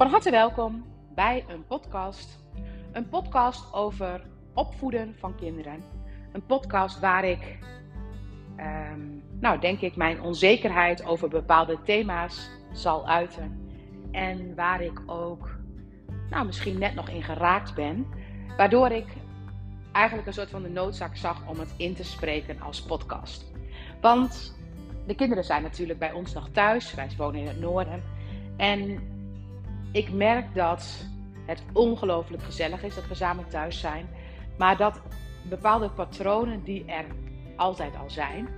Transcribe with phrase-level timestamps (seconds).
[0.00, 0.84] Van harte welkom
[1.14, 2.44] bij een podcast.
[2.92, 4.22] Een podcast over
[4.54, 5.82] opvoeden van kinderen.
[6.32, 7.58] Een podcast waar ik,
[8.56, 9.00] ehm,
[9.40, 13.70] nou denk ik, mijn onzekerheid over bepaalde thema's zal uiten.
[14.10, 15.50] En waar ik ook,
[16.30, 18.06] nou misschien net nog in geraakt ben.
[18.56, 19.06] Waardoor ik
[19.92, 23.52] eigenlijk een soort van de noodzaak zag om het in te spreken als podcast.
[24.00, 24.58] Want
[25.06, 26.94] de kinderen zijn natuurlijk bij ons nog thuis.
[26.94, 28.02] Wij wonen in het noorden.
[28.56, 29.18] En
[29.92, 31.08] ik merk dat
[31.46, 34.08] het ongelooflijk gezellig is dat we samen thuis zijn.
[34.58, 35.00] Maar dat
[35.48, 37.04] bepaalde patronen die er
[37.56, 38.48] altijd al zijn,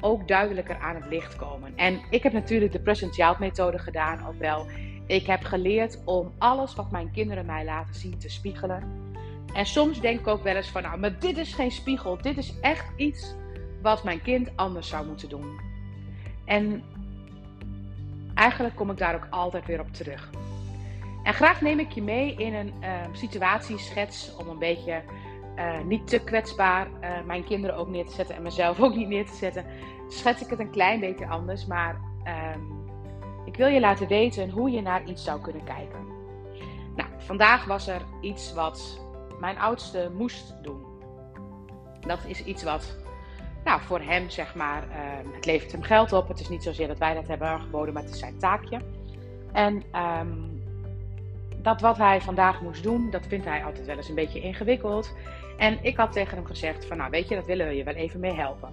[0.00, 1.72] ook duidelijker aan het licht komen.
[1.76, 4.66] En ik heb natuurlijk de Present Child methode gedaan, ook.
[5.06, 9.12] Ik heb geleerd om alles wat mijn kinderen mij laten zien te spiegelen.
[9.52, 12.18] En soms denk ik ook wel eens van, nou, maar dit is geen spiegel.
[12.22, 13.34] Dit is echt iets
[13.82, 15.60] wat mijn kind anders zou moeten doen.
[16.44, 16.82] En
[18.34, 20.30] eigenlijk kom ik daar ook altijd weer op terug.
[21.26, 25.02] En graag neem ik je mee in een uh, situatieschets om een beetje
[25.56, 29.08] uh, niet te kwetsbaar uh, mijn kinderen ook neer te zetten en mezelf ook niet
[29.08, 29.64] neer te zetten.
[30.08, 32.00] Schets ik het een klein beetje anders, maar
[32.54, 32.84] um,
[33.44, 36.06] ik wil je laten weten hoe je naar iets zou kunnen kijken.
[36.96, 39.00] Nou, vandaag was er iets wat
[39.40, 40.84] mijn oudste moest doen.
[42.00, 42.96] Dat is iets wat
[43.64, 46.28] nou, voor hem, zeg maar, uh, het levert hem geld op.
[46.28, 48.80] Het is niet zozeer dat wij dat hebben aangeboden, maar het is zijn taakje.
[49.52, 49.82] En
[50.20, 50.55] um,
[51.66, 55.14] dat wat hij vandaag moest doen, dat vindt hij altijd wel eens een beetje ingewikkeld.
[55.56, 57.94] En ik had tegen hem gezegd van, nou weet je, dat willen we je wel
[57.94, 58.72] even mee helpen.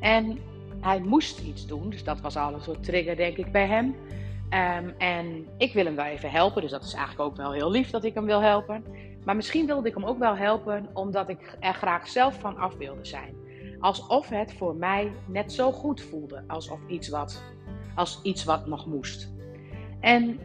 [0.00, 0.38] En
[0.80, 3.84] hij moest iets doen, dus dat was al een soort trigger denk ik bij hem.
[3.86, 7.70] Um, en ik wil hem wel even helpen, dus dat is eigenlijk ook wel heel
[7.70, 8.84] lief dat ik hem wil helpen.
[9.24, 12.76] Maar misschien wilde ik hem ook wel helpen omdat ik er graag zelf van af
[12.76, 13.34] wilde zijn.
[13.80, 17.42] Alsof het voor mij net zo goed voelde, alsof iets wat,
[17.94, 19.32] als iets wat nog moest.
[20.00, 20.40] En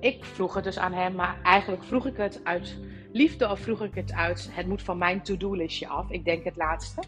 [0.00, 2.78] ik vroeg het dus aan hem, maar eigenlijk vroeg ik het uit
[3.12, 6.10] liefde of vroeg ik het uit, het moet van mijn to-do-listje af.
[6.10, 7.02] Ik denk het laatste.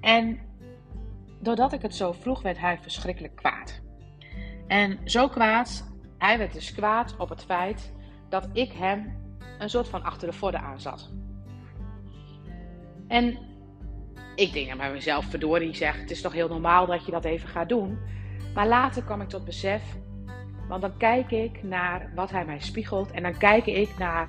[0.00, 0.40] En
[1.40, 3.80] doordat ik het zo vroeg, werd hij verschrikkelijk kwaad.
[4.66, 7.92] En zo kwaad, hij werd dus kwaad op het feit
[8.28, 9.16] dat ik hem
[9.58, 11.10] een soort van achter de vorden aan zat.
[13.08, 13.38] En
[14.34, 17.24] ik denk aan bij mezelf, verdorie zeg, het is toch heel normaal dat je dat
[17.24, 17.98] even gaat doen.
[18.54, 19.82] Maar later kwam ik tot besef,
[20.72, 24.28] want dan kijk ik naar wat hij mij spiegelt en dan kijk ik naar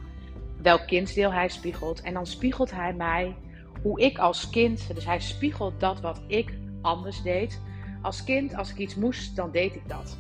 [0.62, 2.02] welk kindsdeel hij spiegelt.
[2.02, 3.36] En dan spiegelt hij mij
[3.82, 7.62] hoe ik als kind, dus hij spiegelt dat wat ik anders deed.
[8.02, 10.18] Als kind, als ik iets moest, dan deed ik dat.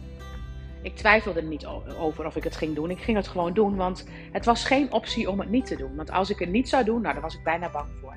[0.81, 1.65] Ik twijfelde niet
[1.99, 2.89] over of ik het ging doen.
[2.89, 5.95] Ik ging het gewoon doen, want het was geen optie om het niet te doen.
[5.95, 8.15] Want als ik het niet zou doen, nou, daar was ik bijna bang voor.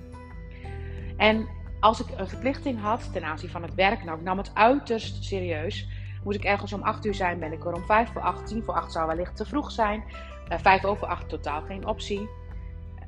[1.16, 1.48] En
[1.80, 5.24] als ik een verplichting had ten aanzien van het werk, nou, ik nam het uiterst
[5.24, 5.95] serieus.
[6.24, 8.46] Moet ik ergens om 8 uur zijn, ben ik er om 5 voor 8.
[8.46, 10.04] 10 voor 8 zou wellicht te vroeg zijn.
[10.48, 12.28] Eh, 5 over 8 totaal geen optie.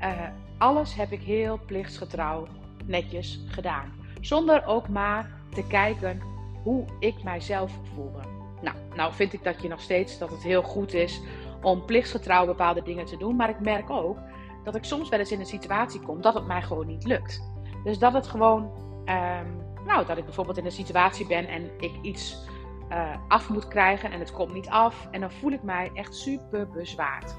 [0.03, 0.13] Uh,
[0.59, 2.47] alles heb ik heel plichtsgetrouw
[2.85, 3.93] netjes gedaan.
[4.21, 6.21] Zonder ook maar te kijken
[6.63, 8.21] hoe ik mijzelf voelde.
[8.63, 11.21] Nou, nou vind ik dat je nog steeds dat het heel goed is
[11.63, 13.37] om plichtsgetrouw bepaalde dingen te doen.
[13.37, 14.19] Maar ik merk ook
[14.65, 17.43] dat ik soms wel eens in een situatie kom dat het mij gewoon niet lukt.
[17.85, 18.63] Dus dat het gewoon,
[18.99, 22.47] um, nou, dat ik bijvoorbeeld in een situatie ben en ik iets
[22.91, 25.09] uh, af moet krijgen en het komt niet af.
[25.11, 27.35] En dan voel ik mij echt super bezwaard.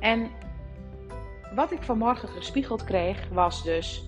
[0.00, 0.30] En
[1.54, 4.04] wat ik vanmorgen gespiegeld kreeg was dus,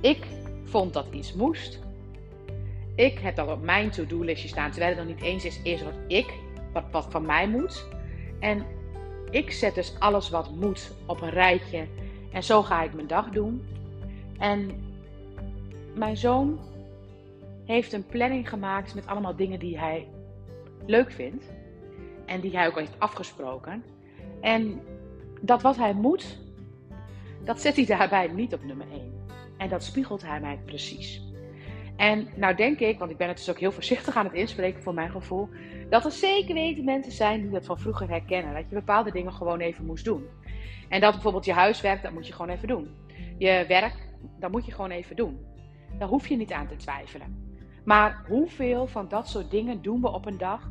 [0.00, 0.26] ik
[0.64, 1.80] vond dat iets moest.
[2.94, 5.98] Ik heb dat op mijn to-do-listje staan, terwijl het nog niet eens is eerst wat
[6.06, 6.32] ik,
[6.72, 7.86] wat, wat van mij moet.
[8.40, 8.66] En
[9.30, 11.86] ik zet dus alles wat moet op een rijtje
[12.32, 13.66] en zo ga ik mijn dag doen.
[14.38, 14.84] En
[15.94, 16.58] mijn zoon
[17.72, 20.08] heeft een planning gemaakt met allemaal dingen die hij
[20.86, 21.52] leuk vindt.
[22.26, 23.84] En die hij ook heeft afgesproken.
[24.40, 24.80] En
[25.40, 26.38] dat wat hij moet,
[27.44, 29.12] dat zet hij daarbij niet op nummer 1.
[29.56, 31.22] En dat spiegelt hij mij precies.
[31.96, 34.82] En nou denk ik, want ik ben het dus ook heel voorzichtig aan het inspreken
[34.82, 35.48] voor mijn gevoel,
[35.88, 38.54] dat er zeker weten mensen zijn die dat van vroeger herkennen.
[38.54, 40.26] Dat je bepaalde dingen gewoon even moest doen.
[40.88, 42.88] En dat bijvoorbeeld je huiswerk, dat moet je gewoon even doen.
[43.38, 43.94] Je werk,
[44.38, 45.46] dat moet je gewoon even doen.
[45.98, 47.51] Daar hoef je niet aan te twijfelen.
[47.84, 50.70] Maar hoeveel van dat soort dingen doen we op een dag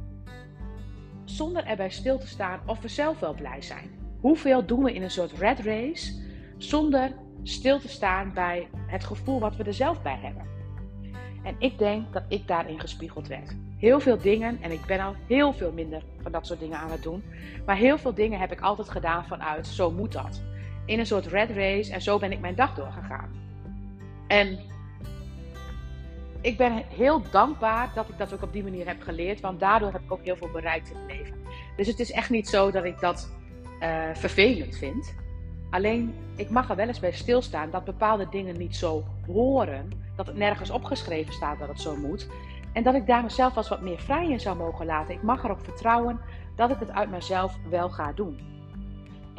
[1.26, 3.90] zonder erbij stil te staan of we zelf wel blij zijn?
[4.20, 6.24] Hoeveel doen we in een soort red race
[6.58, 7.12] zonder
[7.44, 10.50] stil te staan bij het gevoel wat we er zelf bij hebben?
[11.44, 13.56] En ik denk dat ik daarin gespiegeld werd.
[13.78, 16.92] Heel veel dingen, en ik ben al heel veel minder van dat soort dingen aan
[16.92, 17.24] het doen,
[17.66, 20.42] maar heel veel dingen heb ik altijd gedaan vanuit zo moet dat.
[20.86, 23.30] In een soort red race en zo ben ik mijn dag doorgegaan.
[24.28, 24.60] En
[26.42, 29.92] ik ben heel dankbaar dat ik dat ook op die manier heb geleerd, want daardoor
[29.92, 31.36] heb ik ook heel veel bereikt in het leven.
[31.76, 33.32] Dus het is echt niet zo dat ik dat
[33.82, 35.16] uh, vervelend vind.
[35.70, 39.90] Alleen, ik mag er wel eens bij stilstaan dat bepaalde dingen niet zo horen.
[40.16, 42.28] Dat het nergens opgeschreven staat dat het zo moet.
[42.74, 45.14] En dat ik daar mezelf als wat meer vrij in zou mogen laten.
[45.14, 46.20] Ik mag erop vertrouwen
[46.56, 48.40] dat ik het uit mezelf wel ga doen.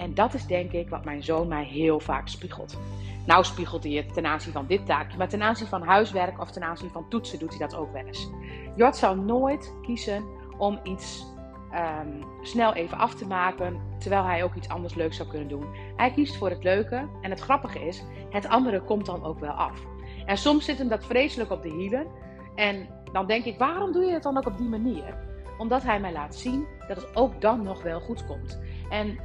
[0.02, 2.78] En dat is denk ik wat mijn zoon mij heel vaak spiegelt.
[3.26, 6.50] Nou spiegelt hij het ten aanzien van dit taakje, maar ten aanzien van huiswerk of
[6.50, 8.30] ten aanzien van toetsen doet hij dat ook wel eens.
[8.76, 10.24] Jort zou nooit kiezen
[10.58, 11.26] om iets
[11.70, 15.66] ehm, snel even af te maken, terwijl hij ook iets anders leuks zou kunnen doen.
[15.96, 19.52] Hij kiest voor het leuke en het grappige is, het andere komt dan ook wel
[19.52, 19.80] af.
[20.26, 22.06] En soms zit hem dat vreselijk op de hielen
[22.54, 25.16] en dan denk ik, waarom doe je het dan ook op die manier?
[25.58, 28.60] Omdat hij mij laat zien dat het ook dan nog wel goed komt.
[28.90, 29.18] En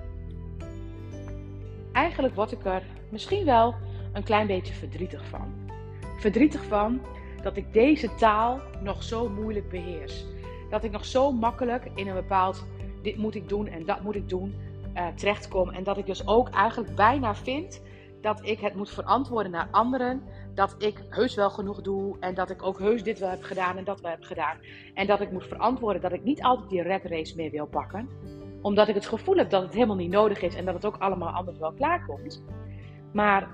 [1.98, 3.76] eigenlijk word ik er misschien wel
[4.14, 5.54] een klein beetje verdrietig van.
[6.20, 7.02] Verdrietig van
[7.42, 10.26] dat ik deze taal nog zo moeilijk beheers.
[10.70, 12.66] Dat ik nog zo makkelijk in een bepaald
[13.02, 14.56] dit moet ik doen en dat moet ik doen
[14.96, 15.70] uh, terechtkom.
[15.70, 17.82] En dat ik dus ook eigenlijk bijna vind
[18.22, 20.24] dat ik het moet verantwoorden naar anderen.
[20.54, 23.78] Dat ik heus wel genoeg doe en dat ik ook heus dit wel heb gedaan
[23.78, 24.58] en dat wel heb gedaan.
[24.94, 28.10] En dat ik moet verantwoorden dat ik niet altijd die red race meer wil pakken.
[28.62, 30.98] Omdat ik het gevoel heb dat het helemaal niet nodig is en dat het ook
[30.98, 32.44] allemaal anders wel klaarkomt.
[33.14, 33.48] Maar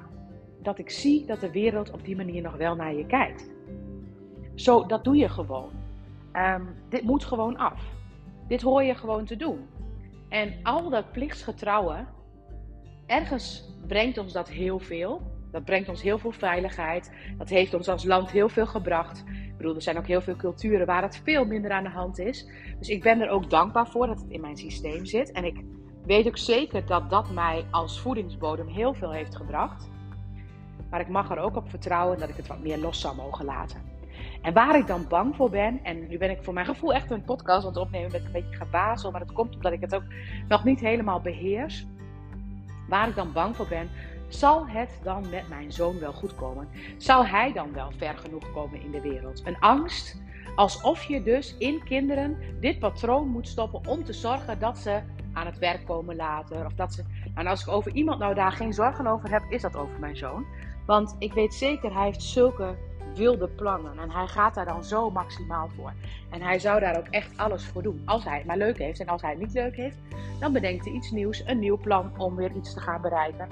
[0.61, 3.51] dat ik zie dat de wereld op die manier nog wel naar je kijkt.
[4.55, 5.71] Zo, dat doe je gewoon.
[6.31, 7.81] Ehm, dit moet gewoon af.
[8.47, 9.59] Dit hoor je gewoon te doen.
[10.29, 12.07] En al dat plichtsgetrouwen,
[13.05, 15.21] ergens brengt ons dat heel veel.
[15.51, 17.11] Dat brengt ons heel veel veiligheid.
[17.37, 19.23] Dat heeft ons als land heel veel gebracht.
[19.63, 22.47] Er zijn ook heel veel culturen waar het veel minder aan de hand is.
[22.79, 25.31] Dus ik ben er ook dankbaar voor dat het in mijn systeem zit.
[25.31, 25.63] En ik
[26.05, 29.89] weet ook zeker dat dat mij als voedingsbodem heel veel heeft gebracht.
[30.89, 33.45] Maar ik mag er ook op vertrouwen dat ik het wat meer los zou mogen
[33.45, 33.91] laten.
[34.41, 37.11] En waar ik dan bang voor ben, en nu ben ik voor mijn gevoel echt
[37.11, 39.95] een podcast aan het opnemen met een beetje gebazel, maar dat komt omdat ik het
[39.95, 40.03] ook
[40.47, 41.85] nog niet helemaal beheers.
[42.87, 43.89] Waar ik dan bang voor ben,
[44.33, 46.67] zal het dan met mijn zoon wel goed komen?
[46.97, 49.41] Zal hij dan wel ver genoeg komen in de wereld?
[49.45, 50.21] Een angst,
[50.55, 55.01] alsof je dus in kinderen dit patroon moet stoppen om te zorgen dat ze
[55.33, 56.65] aan het werk komen later.
[56.65, 57.03] Of dat ze,
[57.35, 60.17] en als ik over iemand nou daar geen zorgen over heb, is dat over mijn
[60.17, 60.45] zoon.
[60.85, 62.75] Want ik weet zeker, hij heeft zulke
[63.15, 63.99] wilde plannen.
[63.99, 65.93] En hij gaat daar dan zo maximaal voor.
[66.29, 68.01] En hij zou daar ook echt alles voor doen.
[68.05, 68.99] Als hij het maar leuk heeft.
[68.99, 69.97] En als hij het niet leuk heeft,
[70.39, 71.43] dan bedenkt hij iets nieuws.
[71.45, 73.47] Een nieuw plan om weer iets te gaan bereiken.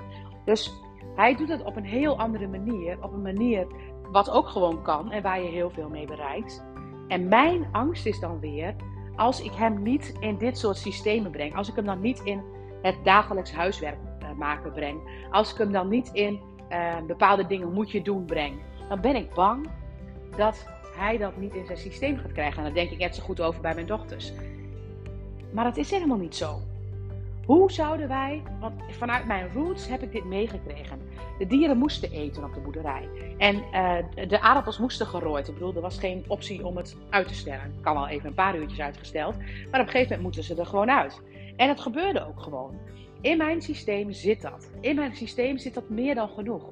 [0.46, 0.74] Dus
[1.16, 3.04] hij doet het op een heel andere manier.
[3.04, 3.68] Op een manier
[4.12, 5.12] wat ook gewoon kan.
[5.12, 6.64] En waar je heel veel mee bereikt.
[7.08, 8.76] En mijn angst is dan weer.
[9.16, 11.56] Als ik hem niet in dit soort systemen breng.
[11.56, 12.42] Als ik hem dan niet in
[12.82, 15.28] het dagelijks huiswerk eh, maken breng.
[15.32, 16.40] Als ik hem dan niet in
[16.70, 19.70] uh, bepaalde dingen moet je doen breng, dan ben ik bang
[20.38, 20.66] dat
[20.96, 22.58] hij dat niet in zijn systeem gaat krijgen.
[22.58, 24.34] En daar denk ik net zo goed over bij mijn dochters.
[25.54, 26.60] Maar dat is helemaal niet zo.
[27.46, 31.00] Hoe zouden wij, want vanuit mijn roots heb ik dit meegekregen.
[31.38, 33.10] De dieren moesten eten op de boerderij.
[33.38, 35.48] En uh, de aardappels moesten gerooid.
[35.48, 37.74] Ik bedoel, er was geen optie om het uit te stellen.
[37.82, 39.38] Kan wel even een paar uurtjes uitgesteld.
[39.38, 41.22] Maar op een gegeven moment moeten ze er gewoon uit.
[41.56, 42.76] En het gebeurde ook gewoon.
[43.22, 44.72] In mijn systeem zit dat.
[44.80, 46.70] In mijn systeem zit dat meer dan genoeg.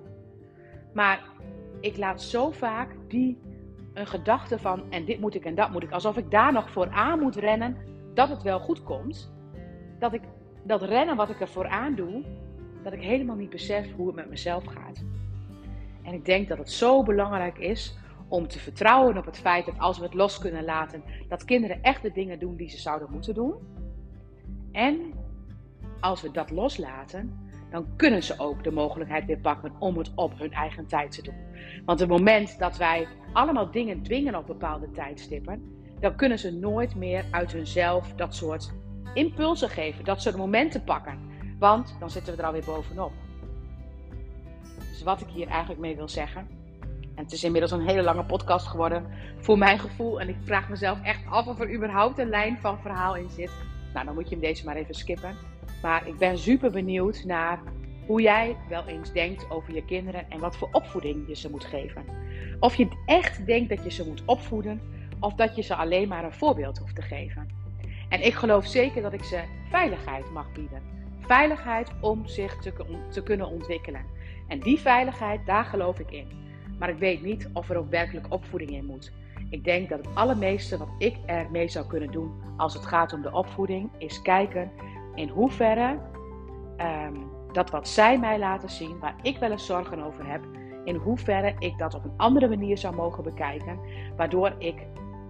[0.93, 1.23] Maar
[1.79, 3.37] ik laat zo vaak die
[3.93, 6.71] een gedachte van en dit moet ik en dat moet ik, alsof ik daar nog
[6.71, 7.77] voor aan moet rennen
[8.13, 9.33] dat het wel goed komt.
[9.99, 10.21] Dat ik
[10.69, 12.23] dat rennen wat ik er voor aan doe,
[12.83, 15.03] dat ik helemaal niet besef hoe het met mezelf gaat.
[16.03, 17.97] En ik denk dat het zo belangrijk is
[18.27, 21.81] om te vertrouwen op het feit dat als we het los kunnen laten, dat kinderen
[21.81, 23.53] echt de dingen doen die ze zouden moeten doen.
[24.71, 25.13] En
[25.99, 30.39] als we dat loslaten, dan kunnen ze ook de mogelijkheid weer pakken om het op
[30.39, 31.37] hun eigen tijd te doen.
[31.85, 36.95] Want het moment dat wij allemaal dingen dwingen op bepaalde tijdstippen, dan kunnen ze nooit
[36.95, 38.73] meer uit hunzelf dat soort
[39.13, 41.19] impulsen geven, dat soort momenten pakken.
[41.59, 43.11] Want dan zitten we er alweer bovenop.
[44.77, 46.47] Dus wat ik hier eigenlijk mee wil zeggen.
[47.15, 49.05] En het is inmiddels een hele lange podcast geworden
[49.37, 50.21] voor mijn gevoel.
[50.21, 53.51] En ik vraag mezelf echt af of er überhaupt een lijn van verhaal in zit.
[53.93, 55.35] Nou, dan moet je hem deze maar even skippen.
[55.81, 57.59] Maar ik ben super benieuwd naar
[58.05, 61.65] hoe jij wel eens denkt over je kinderen en wat voor opvoeding je ze moet
[61.65, 62.03] geven.
[62.59, 64.81] Of je echt denkt dat je ze moet opvoeden
[65.19, 67.58] of dat je ze alleen maar een voorbeeld hoeft te geven.
[68.09, 70.81] En ik geloof zeker dat ik ze veiligheid mag bieden.
[71.19, 72.57] Veiligheid om zich
[73.11, 74.05] te, kunnen ontwikkelen.
[74.47, 76.27] En die veiligheid, daar geloof ik in.
[76.79, 79.11] Maar ik weet niet of er ook werkelijk opvoeding in moet.
[79.49, 83.21] Ik denk dat het allermeeste wat ik ermee zou kunnen doen als het gaat om
[83.21, 84.71] de opvoeding, is kijken
[85.15, 85.97] in hoeverre
[86.77, 87.15] ehm,
[87.51, 90.41] dat wat zij mij laten zien, waar ik wel eens zorgen over heb,
[90.83, 93.79] in hoeverre ik dat op een andere manier zou mogen bekijken,
[94.15, 94.75] waardoor ik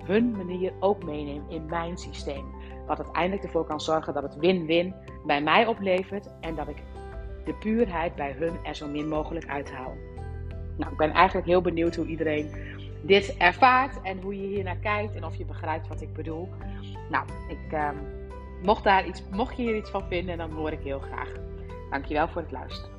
[0.09, 2.45] hun manier ook meeneem in mijn systeem.
[2.87, 4.93] Wat uiteindelijk ervoor kan zorgen dat het win-win
[5.25, 6.77] bij mij oplevert en dat ik
[7.45, 9.93] de puurheid bij hun er zo min mogelijk uithaal.
[10.77, 12.51] Nou, ik ben eigenlijk heel benieuwd hoe iedereen
[13.01, 16.49] dit ervaart en hoe je hier naar kijkt en of je begrijpt wat ik bedoel.
[17.09, 17.95] Nou, ik, ehm,
[18.63, 21.31] mocht, daar iets, mocht je hier iets van vinden, dan hoor ik heel graag.
[21.89, 22.98] Dankjewel voor het luisteren.